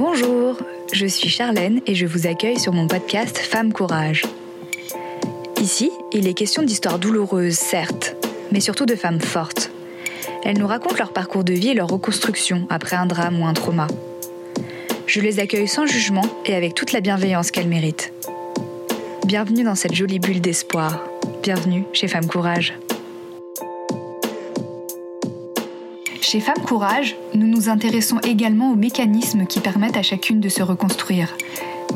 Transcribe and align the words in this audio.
Bonjour, 0.00 0.56
je 0.92 1.06
suis 1.06 1.28
Charlène 1.28 1.80
et 1.88 1.96
je 1.96 2.06
vous 2.06 2.28
accueille 2.28 2.60
sur 2.60 2.72
mon 2.72 2.86
podcast 2.86 3.36
Femme 3.36 3.72
Courage. 3.72 4.22
Ici, 5.60 5.90
il 6.12 6.28
est 6.28 6.34
question 6.34 6.62
d'histoires 6.62 7.00
douloureuses, 7.00 7.56
certes, 7.56 8.14
mais 8.52 8.60
surtout 8.60 8.86
de 8.86 8.94
femmes 8.94 9.20
fortes. 9.20 9.72
Elles 10.44 10.56
nous 10.56 10.68
racontent 10.68 10.94
leur 10.98 11.12
parcours 11.12 11.42
de 11.42 11.52
vie 11.52 11.70
et 11.70 11.74
leur 11.74 11.88
reconstruction 11.88 12.64
après 12.70 12.94
un 12.94 13.06
drame 13.06 13.40
ou 13.40 13.44
un 13.44 13.54
trauma. 13.54 13.88
Je 15.08 15.20
les 15.20 15.40
accueille 15.40 15.66
sans 15.66 15.86
jugement 15.86 16.30
et 16.46 16.54
avec 16.54 16.74
toute 16.74 16.92
la 16.92 17.00
bienveillance 17.00 17.50
qu'elles 17.50 17.66
méritent. 17.66 18.12
Bienvenue 19.26 19.64
dans 19.64 19.74
cette 19.74 19.96
jolie 19.96 20.20
bulle 20.20 20.40
d'espoir. 20.40 21.02
Bienvenue 21.42 21.82
chez 21.92 22.06
Femme 22.06 22.28
Courage. 22.28 22.72
Chez 26.30 26.40
Femme 26.40 26.62
Courage, 26.62 27.16
nous 27.32 27.46
nous 27.46 27.70
intéressons 27.70 28.18
également 28.18 28.70
aux 28.70 28.76
mécanismes 28.76 29.46
qui 29.46 29.60
permettent 29.60 29.96
à 29.96 30.02
chacune 30.02 30.40
de 30.40 30.50
se 30.50 30.62
reconstruire. 30.62 31.34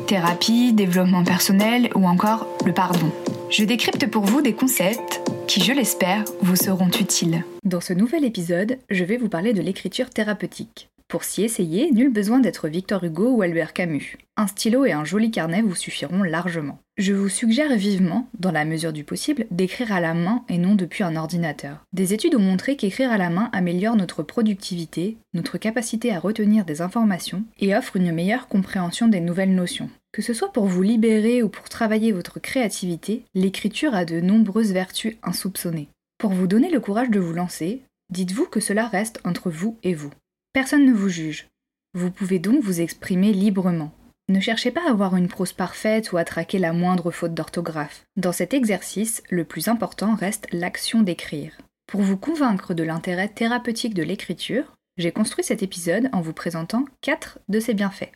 Thérapie, 0.06 0.72
développement 0.72 1.22
personnel 1.22 1.90
ou 1.94 2.06
encore 2.06 2.46
le 2.64 2.72
pardon. 2.72 3.12
Je 3.50 3.64
décrypte 3.64 4.06
pour 4.06 4.24
vous 4.24 4.40
des 4.40 4.54
concepts 4.54 5.20
qui, 5.46 5.60
je 5.60 5.74
l'espère, 5.74 6.24
vous 6.40 6.56
seront 6.56 6.88
utiles. 6.88 7.44
Dans 7.62 7.82
ce 7.82 7.92
nouvel 7.92 8.24
épisode, 8.24 8.78
je 8.88 9.04
vais 9.04 9.18
vous 9.18 9.28
parler 9.28 9.52
de 9.52 9.60
l'écriture 9.60 10.08
thérapeutique. 10.08 10.88
Pour 11.12 11.24
s'y 11.24 11.42
essayer, 11.42 11.90
nul 11.92 12.10
besoin 12.10 12.38
d'être 12.38 12.68
Victor 12.68 13.04
Hugo 13.04 13.32
ou 13.32 13.42
Albert 13.42 13.74
Camus. 13.74 14.16
Un 14.38 14.46
stylo 14.46 14.86
et 14.86 14.92
un 14.92 15.04
joli 15.04 15.30
carnet 15.30 15.60
vous 15.60 15.74
suffiront 15.74 16.22
largement. 16.22 16.78
Je 16.96 17.12
vous 17.12 17.28
suggère 17.28 17.76
vivement, 17.76 18.30
dans 18.38 18.50
la 18.50 18.64
mesure 18.64 18.94
du 18.94 19.04
possible, 19.04 19.44
d'écrire 19.50 19.92
à 19.92 20.00
la 20.00 20.14
main 20.14 20.42
et 20.48 20.56
non 20.56 20.74
depuis 20.74 21.04
un 21.04 21.16
ordinateur. 21.16 21.84
Des 21.92 22.14
études 22.14 22.34
ont 22.34 22.40
montré 22.40 22.76
qu'écrire 22.76 23.12
à 23.12 23.18
la 23.18 23.28
main 23.28 23.50
améliore 23.52 23.94
notre 23.94 24.22
productivité, 24.22 25.18
notre 25.34 25.58
capacité 25.58 26.14
à 26.14 26.18
retenir 26.18 26.64
des 26.64 26.80
informations 26.80 27.44
et 27.60 27.76
offre 27.76 27.96
une 27.96 28.12
meilleure 28.12 28.48
compréhension 28.48 29.06
des 29.06 29.20
nouvelles 29.20 29.54
notions. 29.54 29.90
Que 30.12 30.22
ce 30.22 30.32
soit 30.32 30.50
pour 30.50 30.64
vous 30.64 30.80
libérer 30.80 31.42
ou 31.42 31.50
pour 31.50 31.68
travailler 31.68 32.12
votre 32.12 32.40
créativité, 32.40 33.22
l'écriture 33.34 33.94
a 33.94 34.06
de 34.06 34.22
nombreuses 34.22 34.72
vertus 34.72 35.18
insoupçonnées. 35.22 35.88
Pour 36.16 36.30
vous 36.32 36.46
donner 36.46 36.70
le 36.70 36.80
courage 36.80 37.10
de 37.10 37.20
vous 37.20 37.34
lancer, 37.34 37.82
dites-vous 38.08 38.46
que 38.46 38.60
cela 38.60 38.86
reste 38.88 39.20
entre 39.24 39.50
vous 39.50 39.76
et 39.82 39.92
vous. 39.92 40.10
Personne 40.52 40.84
ne 40.84 40.92
vous 40.92 41.08
juge. 41.08 41.48
Vous 41.94 42.10
pouvez 42.10 42.38
donc 42.38 42.62
vous 42.62 42.82
exprimer 42.82 43.32
librement. 43.32 43.90
Ne 44.28 44.38
cherchez 44.38 44.70
pas 44.70 44.86
à 44.86 44.90
avoir 44.90 45.16
une 45.16 45.28
prose 45.28 45.54
parfaite 45.54 46.12
ou 46.12 46.18
à 46.18 46.24
traquer 46.24 46.58
la 46.58 46.74
moindre 46.74 47.10
faute 47.10 47.32
d'orthographe. 47.32 48.04
Dans 48.16 48.32
cet 48.32 48.52
exercice, 48.52 49.22
le 49.30 49.44
plus 49.44 49.68
important 49.68 50.14
reste 50.14 50.46
l'action 50.52 51.02
d'écrire. 51.02 51.56
Pour 51.86 52.02
vous 52.02 52.18
convaincre 52.18 52.74
de 52.74 52.82
l'intérêt 52.82 53.28
thérapeutique 53.28 53.94
de 53.94 54.02
l'écriture, 54.02 54.74
j'ai 54.98 55.10
construit 55.10 55.42
cet 55.44 55.62
épisode 55.62 56.10
en 56.12 56.20
vous 56.20 56.34
présentant 56.34 56.84
quatre 57.00 57.38
de 57.48 57.58
ses 57.58 57.72
bienfaits. 57.72 58.12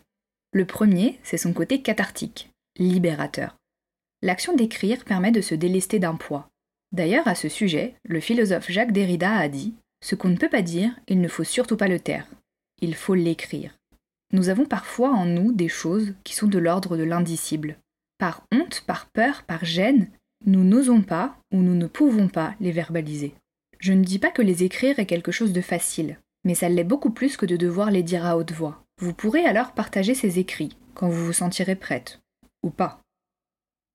Le 0.52 0.66
premier, 0.66 1.18
c'est 1.22 1.38
son 1.38 1.54
côté 1.54 1.80
cathartique, 1.80 2.50
libérateur. 2.78 3.56
L'action 4.20 4.54
d'écrire 4.54 5.04
permet 5.04 5.32
de 5.32 5.40
se 5.40 5.54
délester 5.54 5.98
d'un 5.98 6.16
poids. 6.16 6.48
D'ailleurs, 6.92 7.28
à 7.28 7.34
ce 7.34 7.48
sujet, 7.48 7.94
le 8.04 8.20
philosophe 8.20 8.70
Jacques 8.70 8.92
Derrida 8.92 9.34
a 9.34 9.48
dit 9.48 9.74
ce 10.06 10.14
qu'on 10.14 10.28
ne 10.28 10.36
peut 10.36 10.48
pas 10.48 10.62
dire, 10.62 10.92
il 11.08 11.20
ne 11.20 11.26
faut 11.26 11.42
surtout 11.42 11.76
pas 11.76 11.88
le 11.88 11.98
taire. 11.98 12.28
Il 12.80 12.94
faut 12.94 13.16
l'écrire. 13.16 13.76
Nous 14.32 14.50
avons 14.50 14.64
parfois 14.64 15.10
en 15.10 15.24
nous 15.26 15.50
des 15.50 15.66
choses 15.66 16.14
qui 16.22 16.32
sont 16.32 16.46
de 16.46 16.60
l'ordre 16.60 16.96
de 16.96 17.02
l'indicible. 17.02 17.76
Par 18.16 18.44
honte, 18.52 18.84
par 18.86 19.06
peur, 19.06 19.42
par 19.42 19.64
gêne, 19.64 20.08
nous 20.44 20.62
n'osons 20.62 21.02
pas 21.02 21.36
ou 21.52 21.60
nous 21.60 21.74
ne 21.74 21.88
pouvons 21.88 22.28
pas 22.28 22.54
les 22.60 22.70
verbaliser. 22.70 23.34
Je 23.80 23.92
ne 23.92 24.04
dis 24.04 24.20
pas 24.20 24.30
que 24.30 24.42
les 24.42 24.62
écrire 24.62 25.00
est 25.00 25.06
quelque 25.06 25.32
chose 25.32 25.52
de 25.52 25.60
facile, 25.60 26.20
mais 26.44 26.54
ça 26.54 26.68
l'est 26.68 26.84
beaucoup 26.84 27.10
plus 27.10 27.36
que 27.36 27.44
de 27.44 27.56
devoir 27.56 27.90
les 27.90 28.04
dire 28.04 28.24
à 28.24 28.36
haute 28.36 28.52
voix. 28.52 28.84
Vous 29.00 29.12
pourrez 29.12 29.44
alors 29.44 29.72
partager 29.72 30.14
ces 30.14 30.38
écrits 30.38 30.76
quand 30.94 31.08
vous 31.08 31.26
vous 31.26 31.32
sentirez 31.32 31.74
prête, 31.74 32.20
ou 32.62 32.70
pas. 32.70 33.00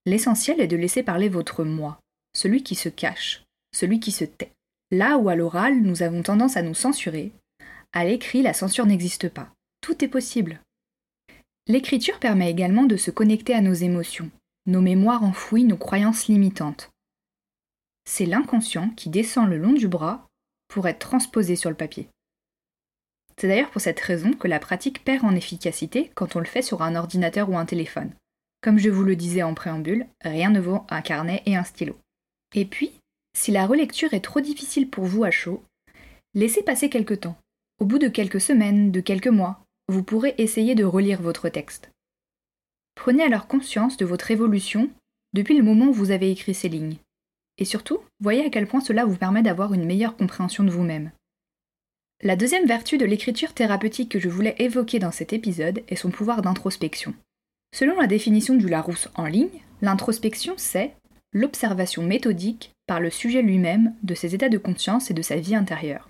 L'essentiel 0.05 0.59
est 0.59 0.67
de 0.67 0.75
laisser 0.75 1.03
parler 1.03 1.29
votre 1.29 1.63
moi, 1.63 2.01
celui 2.35 2.63
qui 2.63 2.75
se 2.75 2.89
cache, 2.89 3.45
celui 3.73 4.01
qui 4.01 4.11
se 4.11 4.25
tait. 4.25 4.51
Là 4.91 5.17
où 5.17 5.29
à 5.29 5.35
l'oral, 5.35 5.81
nous 5.81 6.03
avons 6.03 6.21
tendance 6.21 6.57
à 6.57 6.61
nous 6.61 6.73
censurer, 6.73 7.31
à 7.93 8.05
l'écrit, 8.05 8.41
la 8.41 8.53
censure 8.53 8.85
n'existe 8.85 9.27
pas. 9.27 9.53
Tout 9.81 10.03
est 10.03 10.07
possible. 10.07 10.61
L'écriture 11.67 12.19
permet 12.19 12.49
également 12.49 12.83
de 12.83 12.95
se 12.95 13.11
connecter 13.11 13.53
à 13.53 13.61
nos 13.61 13.73
émotions, 13.73 14.31
nos 14.65 14.81
mémoires 14.81 15.23
enfouies, 15.23 15.65
nos 15.65 15.77
croyances 15.77 16.27
limitantes. 16.27 16.89
C'est 18.05 18.25
l'inconscient 18.25 18.89
qui 18.91 19.09
descend 19.09 19.49
le 19.49 19.57
long 19.57 19.73
du 19.73 19.87
bras 19.87 20.25
pour 20.69 20.87
être 20.87 20.99
transposé 20.99 21.55
sur 21.55 21.69
le 21.69 21.75
papier. 21.75 22.07
C'est 23.37 23.47
d'ailleurs 23.47 23.71
pour 23.71 23.81
cette 23.81 23.99
raison 23.99 24.33
que 24.33 24.47
la 24.47 24.59
pratique 24.59 25.03
perd 25.03 25.25
en 25.25 25.35
efficacité 25.35 26.11
quand 26.15 26.35
on 26.35 26.39
le 26.39 26.45
fait 26.45 26.61
sur 26.61 26.81
un 26.81 26.95
ordinateur 26.95 27.49
ou 27.49 27.57
un 27.57 27.65
téléphone. 27.65 28.13
Comme 28.61 28.77
je 28.77 28.89
vous 28.89 29.03
le 29.03 29.15
disais 29.15 29.43
en 29.43 29.53
préambule, 29.53 30.05
rien 30.21 30.49
ne 30.49 30.59
vaut 30.61 30.85
un 30.89 31.01
carnet 31.01 31.41
et 31.45 31.55
un 31.55 31.63
stylo. 31.63 31.97
Et 32.53 32.65
puis, 32.65 32.93
si 33.33 33.51
la 33.51 33.65
relecture 33.65 34.13
est 34.13 34.21
trop 34.21 34.41
difficile 34.41 34.89
pour 34.89 35.05
vous 35.05 35.23
à 35.23 35.31
chaud, 35.31 35.63
laissez 36.33 36.63
passer 36.63 36.89
quelque 36.89 37.13
temps. 37.13 37.37
Au 37.79 37.85
bout 37.85 37.99
de 37.99 38.07
quelques 38.07 38.41
semaines, 38.41 38.91
de 38.91 39.01
quelques 39.01 39.27
mois, 39.27 39.63
vous 39.87 40.03
pourrez 40.03 40.35
essayer 40.37 40.75
de 40.75 40.83
relire 40.83 41.21
votre 41.21 41.49
texte. 41.49 41.91
Prenez 42.95 43.23
alors 43.23 43.47
conscience 43.47 43.97
de 43.97 44.05
votre 44.05 44.31
évolution 44.31 44.89
depuis 45.33 45.57
le 45.57 45.63
moment 45.63 45.87
où 45.87 45.93
vous 45.93 46.11
avez 46.11 46.29
écrit 46.29 46.53
ces 46.53 46.69
lignes. 46.69 46.97
Et 47.57 47.65
surtout, 47.65 47.99
voyez 48.19 48.45
à 48.45 48.49
quel 48.49 48.67
point 48.67 48.81
cela 48.81 49.05
vous 49.05 49.15
permet 49.15 49.43
d'avoir 49.43 49.73
une 49.73 49.85
meilleure 49.85 50.17
compréhension 50.17 50.63
de 50.63 50.71
vous-même. 50.71 51.11
La 52.23 52.35
deuxième 52.35 52.67
vertu 52.67 52.97
de 52.97 53.05
l'écriture 53.05 53.53
thérapeutique 53.53 54.11
que 54.11 54.19
je 54.19 54.29
voulais 54.29 54.55
évoquer 54.59 54.99
dans 54.99 55.11
cet 55.11 55.33
épisode 55.33 55.83
est 55.87 55.95
son 55.95 56.11
pouvoir 56.11 56.41
d'introspection. 56.41 57.15
Selon 57.73 57.99
la 57.99 58.07
définition 58.07 58.55
du 58.55 58.67
Larousse 58.67 59.09
en 59.15 59.25
ligne, 59.25 59.61
l'introspection 59.81 60.53
c'est 60.57 60.93
l'observation 61.33 62.03
méthodique 62.03 62.71
le 62.99 63.09
sujet 63.09 63.41
lui-même 63.41 63.95
de 64.03 64.15
ses 64.15 64.35
états 64.35 64.49
de 64.49 64.57
conscience 64.57 65.09
et 65.09 65.13
de 65.13 65.21
sa 65.21 65.37
vie 65.37 65.55
intérieure. 65.55 66.09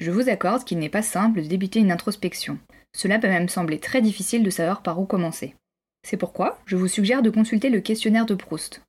Je 0.00 0.10
vous 0.10 0.28
accorde 0.28 0.64
qu'il 0.64 0.78
n'est 0.78 0.88
pas 0.88 1.02
simple 1.02 1.42
de 1.42 1.46
débuter 1.46 1.80
une 1.80 1.92
introspection. 1.92 2.58
Cela 2.96 3.18
peut 3.18 3.28
même 3.28 3.48
sembler 3.48 3.78
très 3.78 4.00
difficile 4.00 4.42
de 4.42 4.50
savoir 4.50 4.82
par 4.82 5.00
où 5.00 5.06
commencer. 5.06 5.54
C'est 6.04 6.16
pourquoi 6.16 6.58
je 6.66 6.76
vous 6.76 6.88
suggère 6.88 7.22
de 7.22 7.30
consulter 7.30 7.70
le 7.70 7.80
questionnaire 7.80 8.26
de 8.26 8.34
Proust. 8.34 8.82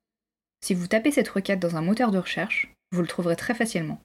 Si 0.64 0.74
vous 0.74 0.86
tapez 0.86 1.10
cette 1.10 1.28
requête 1.28 1.60
dans 1.60 1.76
un 1.76 1.82
moteur 1.82 2.10
de 2.10 2.18
recherche, 2.18 2.72
vous 2.92 3.02
le 3.02 3.08
trouverez 3.08 3.36
très 3.36 3.54
facilement. 3.54 4.00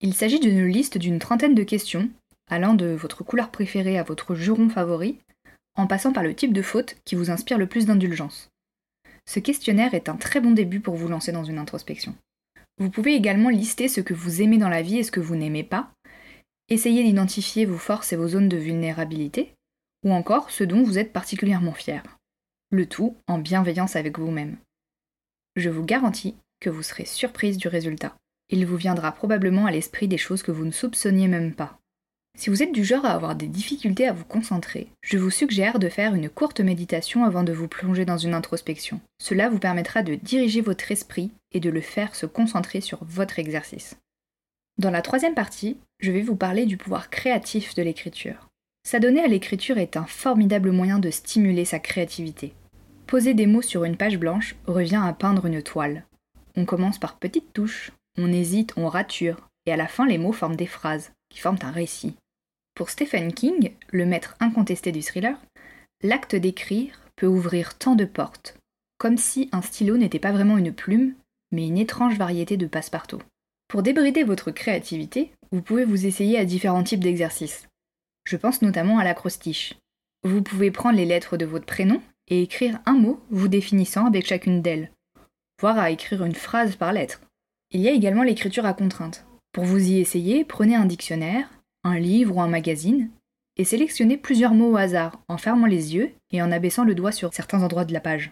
Il 0.00 0.14
s'agit 0.14 0.40
d'une 0.40 0.66
liste 0.66 0.98
d'une 0.98 1.18
trentaine 1.18 1.54
de 1.54 1.64
questions, 1.64 2.08
allant 2.48 2.74
de 2.74 2.86
votre 2.86 3.24
couleur 3.24 3.50
préférée 3.50 3.98
à 3.98 4.04
votre 4.04 4.34
juron 4.34 4.68
favori, 4.68 5.18
en 5.76 5.86
passant 5.86 6.12
par 6.12 6.22
le 6.22 6.34
type 6.34 6.52
de 6.52 6.62
faute 6.62 6.96
qui 7.04 7.14
vous 7.14 7.30
inspire 7.30 7.58
le 7.58 7.66
plus 7.66 7.86
d'indulgence. 7.86 8.50
Ce 9.28 9.40
questionnaire 9.40 9.92
est 9.92 10.08
un 10.08 10.16
très 10.16 10.40
bon 10.40 10.52
début 10.52 10.80
pour 10.80 10.94
vous 10.94 11.06
lancer 11.06 11.32
dans 11.32 11.44
une 11.44 11.58
introspection. 11.58 12.14
Vous 12.78 12.88
pouvez 12.88 13.14
également 13.14 13.50
lister 13.50 13.86
ce 13.86 14.00
que 14.00 14.14
vous 14.14 14.40
aimez 14.40 14.56
dans 14.56 14.70
la 14.70 14.80
vie 14.80 14.96
et 14.96 15.02
ce 15.02 15.10
que 15.10 15.20
vous 15.20 15.36
n'aimez 15.36 15.64
pas, 15.64 15.92
essayer 16.70 17.04
d'identifier 17.04 17.66
vos 17.66 17.76
forces 17.76 18.14
et 18.14 18.16
vos 18.16 18.28
zones 18.28 18.48
de 18.48 18.56
vulnérabilité, 18.56 19.52
ou 20.02 20.12
encore 20.12 20.50
ce 20.50 20.64
dont 20.64 20.82
vous 20.82 20.98
êtes 20.98 21.12
particulièrement 21.12 21.74
fier. 21.74 22.02
Le 22.70 22.86
tout 22.86 23.18
en 23.26 23.36
bienveillance 23.36 23.96
avec 23.96 24.18
vous-même. 24.18 24.56
Je 25.56 25.68
vous 25.68 25.84
garantis 25.84 26.34
que 26.58 26.70
vous 26.70 26.82
serez 26.82 27.04
surprise 27.04 27.58
du 27.58 27.68
résultat. 27.68 28.16
Il 28.48 28.64
vous 28.64 28.76
viendra 28.76 29.12
probablement 29.12 29.66
à 29.66 29.70
l'esprit 29.70 30.08
des 30.08 30.16
choses 30.16 30.42
que 30.42 30.52
vous 30.52 30.64
ne 30.64 30.70
soupçonniez 30.70 31.28
même 31.28 31.54
pas. 31.54 31.78
Si 32.36 32.50
vous 32.50 32.62
êtes 32.62 32.72
du 32.72 32.84
genre 32.84 33.04
à 33.04 33.12
avoir 33.12 33.34
des 33.34 33.48
difficultés 33.48 34.06
à 34.06 34.12
vous 34.12 34.24
concentrer, 34.24 34.88
je 35.00 35.18
vous 35.18 35.30
suggère 35.30 35.78
de 35.78 35.88
faire 35.88 36.14
une 36.14 36.28
courte 36.28 36.60
méditation 36.60 37.24
avant 37.24 37.42
de 37.42 37.52
vous 37.52 37.68
plonger 37.68 38.04
dans 38.04 38.18
une 38.18 38.34
introspection. 38.34 39.00
Cela 39.20 39.48
vous 39.48 39.58
permettra 39.58 40.02
de 40.02 40.14
diriger 40.14 40.60
votre 40.60 40.92
esprit 40.92 41.32
et 41.52 41.60
de 41.60 41.70
le 41.70 41.80
faire 41.80 42.14
se 42.14 42.26
concentrer 42.26 42.80
sur 42.80 42.98
votre 43.02 43.38
exercice. 43.38 43.96
Dans 44.78 44.90
la 44.92 45.02
troisième 45.02 45.34
partie, 45.34 45.76
je 45.98 46.12
vais 46.12 46.22
vous 46.22 46.36
parler 46.36 46.64
du 46.64 46.76
pouvoir 46.76 47.10
créatif 47.10 47.74
de 47.74 47.82
l'écriture. 47.82 48.48
S'adonner 48.84 49.20
à 49.20 49.26
l'écriture 49.26 49.78
est 49.78 49.96
un 49.96 50.06
formidable 50.06 50.70
moyen 50.70 51.00
de 51.00 51.10
stimuler 51.10 51.64
sa 51.64 51.80
créativité. 51.80 52.54
Poser 53.08 53.34
des 53.34 53.46
mots 53.46 53.62
sur 53.62 53.84
une 53.84 53.96
page 53.96 54.18
blanche 54.18 54.54
revient 54.66 55.02
à 55.02 55.12
peindre 55.12 55.46
une 55.46 55.62
toile. 55.62 56.04
On 56.56 56.64
commence 56.64 56.98
par 56.98 57.18
petites 57.18 57.52
touches, 57.52 57.90
on 58.16 58.32
hésite, 58.32 58.72
on 58.76 58.88
rature, 58.88 59.47
et 59.68 59.72
à 59.72 59.76
la 59.76 59.86
fin 59.86 60.06
les 60.06 60.18
mots 60.18 60.32
forment 60.32 60.56
des 60.56 60.66
phrases, 60.66 61.12
qui 61.28 61.40
forment 61.40 61.58
un 61.62 61.70
récit. 61.70 62.16
Pour 62.74 62.88
Stephen 62.88 63.32
King, 63.32 63.72
le 63.90 64.06
maître 64.06 64.34
incontesté 64.40 64.92
du 64.92 65.02
thriller, 65.02 65.36
l'acte 66.02 66.34
d'écrire 66.34 67.00
peut 67.16 67.26
ouvrir 67.26 67.76
tant 67.76 67.94
de 67.94 68.06
portes, 68.06 68.56
comme 68.96 69.18
si 69.18 69.48
un 69.52 69.60
stylo 69.60 69.98
n'était 69.98 70.18
pas 70.18 70.32
vraiment 70.32 70.56
une 70.56 70.72
plume, 70.72 71.14
mais 71.52 71.66
une 71.66 71.76
étrange 71.76 72.16
variété 72.16 72.56
de 72.56 72.66
passe-partout. 72.66 73.20
Pour 73.68 73.82
débrider 73.82 74.24
votre 74.24 74.50
créativité, 74.50 75.32
vous 75.52 75.60
pouvez 75.60 75.84
vous 75.84 76.06
essayer 76.06 76.38
à 76.38 76.46
différents 76.46 76.82
types 76.82 77.04
d'exercices. 77.04 77.68
Je 78.24 78.36
pense 78.36 78.62
notamment 78.62 78.98
à 78.98 79.04
l'acrostiche. 79.04 79.74
Vous 80.22 80.42
pouvez 80.42 80.70
prendre 80.70 80.96
les 80.96 81.04
lettres 81.04 81.36
de 81.36 81.44
votre 81.44 81.66
prénom 81.66 82.00
et 82.28 82.42
écrire 82.42 82.80
un 82.86 82.94
mot 82.94 83.20
vous 83.30 83.48
définissant 83.48 84.06
avec 84.06 84.26
chacune 84.26 84.62
d'elles, 84.62 84.90
voire 85.60 85.78
à 85.78 85.90
écrire 85.90 86.24
une 86.24 86.34
phrase 86.34 86.76
par 86.76 86.92
lettre. 86.92 87.20
Il 87.70 87.82
y 87.82 87.88
a 87.88 87.92
également 87.92 88.22
l'écriture 88.22 88.64
à 88.64 88.72
contrainte. 88.72 89.27
Pour 89.58 89.66
vous 89.66 89.90
y 89.90 89.98
essayer, 89.98 90.44
prenez 90.44 90.76
un 90.76 90.84
dictionnaire, 90.84 91.50
un 91.82 91.98
livre 91.98 92.36
ou 92.36 92.40
un 92.40 92.46
magazine, 92.46 93.10
et 93.56 93.64
sélectionnez 93.64 94.16
plusieurs 94.16 94.54
mots 94.54 94.70
au 94.70 94.76
hasard 94.76 95.20
en 95.26 95.36
fermant 95.36 95.66
les 95.66 95.96
yeux 95.96 96.12
et 96.30 96.40
en 96.40 96.52
abaissant 96.52 96.84
le 96.84 96.94
doigt 96.94 97.10
sur 97.10 97.34
certains 97.34 97.64
endroits 97.64 97.84
de 97.84 97.92
la 97.92 97.98
page. 97.98 98.30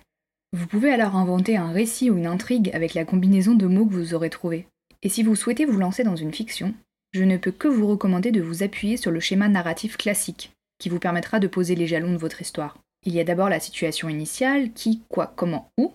Vous 0.52 0.68
pouvez 0.68 0.92
alors 0.92 1.16
inventer 1.16 1.56
un 1.56 1.72
récit 1.72 2.10
ou 2.10 2.16
une 2.16 2.28
intrigue 2.28 2.70
avec 2.74 2.94
la 2.94 3.04
combinaison 3.04 3.54
de 3.54 3.66
mots 3.66 3.86
que 3.86 3.92
vous 3.92 4.14
aurez 4.14 4.30
trouvé. 4.30 4.68
Et 5.02 5.08
si 5.08 5.24
vous 5.24 5.34
souhaitez 5.34 5.64
vous 5.64 5.80
lancer 5.80 6.04
dans 6.04 6.14
une 6.14 6.32
fiction, 6.32 6.74
je 7.10 7.24
ne 7.24 7.38
peux 7.38 7.50
que 7.50 7.66
vous 7.66 7.88
recommander 7.88 8.30
de 8.30 8.40
vous 8.40 8.62
appuyer 8.62 8.96
sur 8.96 9.10
le 9.10 9.18
schéma 9.18 9.48
narratif 9.48 9.96
classique, 9.96 10.52
qui 10.78 10.88
vous 10.90 11.00
permettra 11.00 11.40
de 11.40 11.48
poser 11.48 11.74
les 11.74 11.88
jalons 11.88 12.12
de 12.12 12.18
votre 12.18 12.40
histoire. 12.40 12.78
Il 13.04 13.12
y 13.12 13.18
a 13.18 13.24
d'abord 13.24 13.48
la 13.48 13.58
situation 13.58 14.08
initiale, 14.08 14.72
qui, 14.74 15.02
quoi, 15.08 15.32
comment, 15.34 15.72
où, 15.76 15.92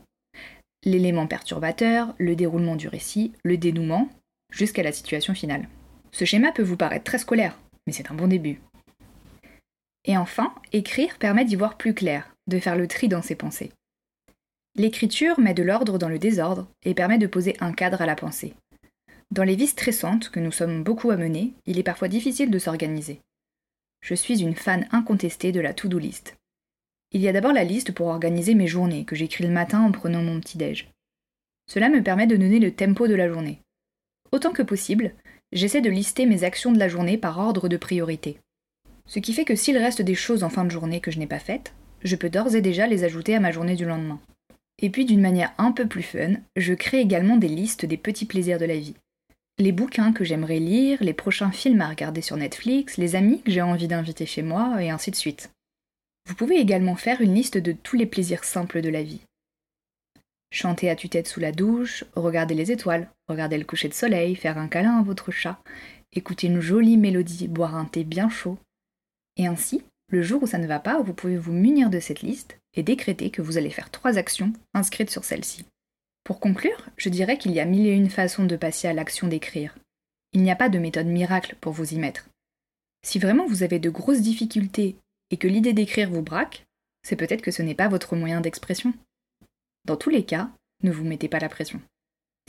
l'élément 0.84 1.26
perturbateur, 1.26 2.14
le 2.18 2.36
déroulement 2.36 2.76
du 2.76 2.90
récit, 2.90 3.32
le 3.46 3.56
dénouement, 3.56 4.10
jusqu'à 4.52 4.84
la 4.84 4.92
situation 4.92 5.34
finale. 5.34 5.68
Ce 6.12 6.26
schéma 6.26 6.52
peut 6.52 6.62
vous 6.62 6.78
paraître 6.78 7.06
très 7.06 7.18
scolaire, 7.18 7.58
mais 7.88 7.94
c'est 7.94 8.12
un 8.12 8.16
bon 8.16 8.28
début. 8.28 8.62
Et 10.06 10.18
enfin, 10.18 10.54
écrire 10.74 11.18
permet 11.18 11.46
d'y 11.46 11.56
voir 11.56 11.78
plus 11.78 11.94
clair, 11.94 12.34
de 12.48 12.60
faire 12.60 12.76
le 12.76 12.88
tri 12.88 13.08
dans 13.08 13.22
ses 13.22 13.36
pensées. 13.36 13.72
L'écriture 14.76 15.40
met 15.40 15.54
de 15.54 15.64
l'ordre 15.64 15.98
dans 15.98 16.10
le 16.10 16.20
désordre 16.20 16.68
et 16.84 16.94
permet 16.94 17.18
de 17.18 17.28
poser 17.28 17.56
un 17.60 17.74
cadre 17.74 18.02
à 18.02 18.06
la 18.06 18.16
pensée. 18.16 18.54
Dans 19.30 19.44
les 19.44 19.56
vies 19.56 19.68
stressantes 19.68 20.30
que 20.30 20.40
nous 20.40 20.52
sommes 20.52 20.84
beaucoup 20.84 21.12
à 21.12 21.18
mener, 21.18 21.54
il 21.66 21.78
est 21.78 21.84
parfois 21.84 22.08
difficile 22.08 22.52
de 22.52 22.60
s'organiser. 22.60 23.20
Je 24.02 24.16
suis 24.16 24.42
une 24.42 24.56
fan 24.56 24.88
incontestée 24.92 25.52
de 25.52 25.62
la 25.62 25.74
to-do 25.74 26.00
list. 26.00 26.36
Il 27.12 27.22
y 27.22 27.28
a 27.28 27.34
d'abord 27.34 27.54
la 27.54 27.64
liste 27.64 27.92
pour 27.92 28.08
organiser 28.08 28.56
mes 28.56 28.68
journées 28.68 29.06
que 29.06 29.16
j'écris 29.16 29.44
le 29.44 29.52
matin 29.52 29.82
en 29.82 29.92
prenant 29.92 30.24
mon 30.24 30.40
petit-déj. 30.40 30.90
Cela 31.68 31.90
me 31.90 32.02
permet 32.02 32.28
de 32.28 32.38
donner 32.38 32.60
le 32.60 32.74
tempo 32.74 33.08
de 33.08 33.16
la 33.16 33.28
journée. 33.28 33.62
Autant 34.32 34.52
que 34.52 34.62
possible, 34.62 35.14
j'essaie 35.52 35.82
de 35.82 35.90
lister 35.90 36.26
mes 36.26 36.44
actions 36.44 36.72
de 36.72 36.80
la 36.80 36.88
journée 36.88 37.18
par 37.18 37.40
ordre 37.40 37.68
de 37.68 37.78
priorité. 37.78 38.38
Ce 39.06 39.20
qui 39.20 39.34
fait 39.34 39.46
que 39.46 39.56
s'il 39.56 39.78
reste 39.78 40.02
des 40.02 40.16
choses 40.16 40.44
en 40.44 40.50
fin 40.50 40.64
de 40.64 40.72
journée 40.72 41.02
que 41.02 41.12
je 41.12 41.20
n'ai 41.20 41.28
pas 41.28 41.40
faites, 41.40 41.74
je 42.04 42.16
peux 42.16 42.30
d'ores 42.30 42.56
et 42.56 42.62
déjà 42.62 42.88
les 42.88 43.04
ajouter 43.04 43.36
à 43.36 43.40
ma 43.40 43.52
journée 43.52 43.76
du 43.76 43.86
lendemain. 43.86 44.20
Et 44.82 44.90
puis 44.90 45.06
d'une 45.06 45.22
manière 45.22 45.54
un 45.58 45.72
peu 45.72 45.88
plus 45.88 46.04
fun, 46.04 46.34
je 46.56 46.74
crée 46.74 47.00
également 47.00 47.38
des 47.38 47.48
listes 47.48 47.86
des 47.86 47.98
petits 47.98 48.26
plaisirs 48.26 48.60
de 48.60 48.66
la 48.66 48.78
vie 48.78 48.96
les 49.62 49.72
bouquins 49.72 50.12
que 50.12 50.24
j'aimerais 50.24 50.60
lire, 50.60 50.98
les 51.02 51.14
prochains 51.14 51.52
films 51.52 51.82
à 51.82 51.90
regarder 51.90 52.22
sur 52.22 52.36
Netflix, 52.36 52.98
les 52.98 53.16
amis 53.16 53.42
que 53.42 53.52
j'ai 53.52 53.62
envie 53.62 53.88
d'inviter 53.88 54.26
chez 54.26 54.42
moi, 54.42 54.82
et 54.82 54.90
ainsi 54.90 55.12
de 55.12 55.16
suite. 55.16 55.52
Vous 56.28 56.36
pouvez 56.36 56.58
également 56.58 56.96
faire 56.96 57.22
une 57.22 57.36
liste 57.36 57.58
de 57.58 57.72
tous 57.72 57.96
les 57.96 58.06
plaisirs 58.06 58.44
simples 58.44 58.82
de 58.82 58.90
la 58.90 59.04
vie. 59.04 59.22
Chanter 60.52 60.90
à 60.90 60.96
tue-tête 60.98 61.28
sous 61.28 61.40
la 61.40 61.54
douche, 61.54 62.04
regarder 62.14 62.56
les 62.56 62.72
étoiles, 62.72 63.10
regarder 63.30 63.58
le 63.58 63.64
coucher 63.64 63.88
de 63.88 63.94
soleil, 63.94 64.36
faire 64.36 64.58
un 64.58 64.68
câlin 64.68 65.00
à 65.00 65.04
votre 65.04 65.32
chat, 65.32 65.58
écouter 66.12 66.48
une 66.48 66.60
jolie 66.60 66.98
mélodie, 66.98 67.48
boire 67.48 67.76
un 67.76 67.86
thé 67.86 68.04
bien 68.04 68.30
chaud. 68.30 68.58
Et 69.38 69.48
ainsi, 69.48 69.82
le 70.10 70.22
jour 70.22 70.44
où 70.44 70.48
ça 70.48 70.58
ne 70.58 70.68
va 70.68 70.80
pas, 70.80 71.02
vous 71.02 71.14
pouvez 71.14 71.38
vous 71.38 71.54
munir 71.54 71.90
de 71.90 72.02
cette 72.02 72.22
liste 72.22 72.58
et 72.74 72.84
décréter 72.84 73.30
que 73.30 73.42
vous 73.42 73.58
allez 73.58 73.70
faire 73.70 73.90
trois 73.90 74.18
actions 74.18 74.52
inscrites 74.74 75.10
sur 75.10 75.24
celle-ci. 75.24 75.66
Pour 76.26 76.42
conclure, 76.42 76.90
je 76.98 77.08
dirais 77.08 77.38
qu'il 77.38 77.54
y 77.54 77.62
a 77.62 77.66
mille 77.66 77.88
et 77.88 77.96
une 77.96 78.10
façons 78.10 78.44
de 78.44 78.58
passer 78.58 78.90
à 78.90 78.94
l'action 78.94 79.28
d'écrire. 79.28 79.78
Il 80.34 80.44
n'y 80.44 80.52
a 80.52 80.56
pas 80.58 80.70
de 80.70 80.80
méthode 80.80 81.08
miracle 81.08 81.56
pour 81.62 81.72
vous 81.72 81.94
y 81.94 81.98
mettre. 81.98 82.28
Si 83.04 83.20
vraiment 83.20 83.48
vous 83.48 83.64
avez 83.64 83.80
de 83.80 83.90
grosses 83.90 84.22
difficultés 84.22 84.98
et 85.30 85.38
que 85.38 85.48
l'idée 85.48 85.74
d'écrire 85.74 86.10
vous 86.10 86.22
braque, 86.22 86.66
c'est 87.04 87.16
peut-être 87.16 87.42
que 87.42 87.52
ce 87.52 87.62
n'est 87.62 87.74
pas 87.74 87.88
votre 87.88 88.18
moyen 88.18 88.42
d'expression. 88.42 88.94
Dans 89.86 89.96
tous 89.96 90.10
les 90.10 90.24
cas, 90.24 90.50
ne 90.84 90.92
vous 90.92 91.04
mettez 91.04 91.28
pas 91.28 91.40
la 91.40 91.50
pression. 91.50 91.82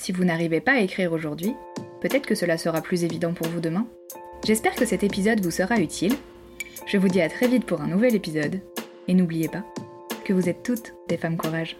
Si 0.00 0.12
vous 0.12 0.24
n'arrivez 0.24 0.60
pas 0.60 0.72
à 0.72 0.80
écrire 0.80 1.12
aujourd'hui, 1.12 1.54
peut-être 2.00 2.26
que 2.26 2.34
cela 2.34 2.58
sera 2.58 2.82
plus 2.82 3.04
évident 3.04 3.32
pour 3.32 3.46
vous 3.48 3.60
demain. 3.60 3.86
J'espère 4.44 4.74
que 4.74 4.84
cet 4.84 5.02
épisode 5.02 5.40
vous 5.40 5.50
sera 5.50 5.80
utile. 5.80 6.14
Je 6.86 6.98
vous 6.98 7.08
dis 7.08 7.22
à 7.22 7.30
très 7.30 7.48
vite 7.48 7.64
pour 7.64 7.80
un 7.80 7.86
nouvel 7.86 8.14
épisode. 8.14 8.60
Et 9.08 9.14
n'oubliez 9.14 9.48
pas 9.48 9.64
que 10.24 10.32
vous 10.32 10.48
êtes 10.48 10.62
toutes 10.62 10.94
des 11.08 11.16
femmes 11.16 11.36
courage. 11.36 11.76